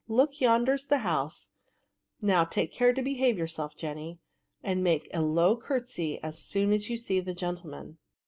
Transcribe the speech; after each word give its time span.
Look, 0.07 0.41
yonder's 0.41 0.87
the 0.87 0.97
house; 1.05 1.51
now 2.23 2.43
take 2.43 2.71
care 2.73 2.91
to 2.91 3.03
behave 3.03 3.37
yourself, 3.37 3.77
Jenny, 3.77 4.17
and 4.63 4.83
make 4.83 5.07
a 5.13 5.21
low 5.21 5.55
curtesy 5.55 6.19
as 6.23 6.39
so<m 6.39 6.73
as 6.73 6.89
you 6.89 6.97
see 6.97 7.19
the 7.19 7.35
gentleman." 7.35 7.99